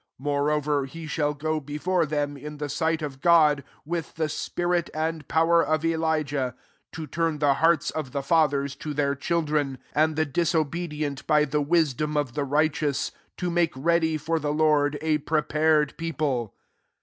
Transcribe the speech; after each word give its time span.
17 0.17 0.23
More 0.23 0.59
ver 0.59 0.85
he 0.85 1.05
shall 1.05 1.35
go 1.35 1.59
before 1.59 2.07
theni) 2.07 2.41
in 2.41 2.57
he 2.57 2.67
tight 2.69 3.03
of 3.03 3.21
God,* 3.21 3.63
t^th 3.87 4.15
the 4.15 4.29
spirit 4.29 4.89
nd 4.97 5.25
flower 5.29 5.63
qf 5.63 5.83
EUjahy 5.83 6.55
to 6.91 7.05
turn 7.05 7.37
the 7.37 7.53
tans 7.61 7.91
qf 7.91 8.09
the 8.09 8.23
fathers 8.23 8.75
to 8.77 8.95
their 8.95 9.11
rA« 9.11 9.15
V'ftt, 9.17 9.77
and 9.93 10.15
the 10.15 10.25
disobedient 10.25 11.27
by 11.27 11.45
the 11.45 11.63
Tiidom 11.63 12.17
of 12.17 12.33
the 12.33 12.45
righteous; 12.45 13.11
to 13.37 13.51
make 13.51 13.75
eadg 13.75 14.19
for 14.19 14.39
the 14.39 14.51
Lord 14.51 14.97
a 15.03 15.19
prepared 15.19 15.95
eofile." 15.99 16.49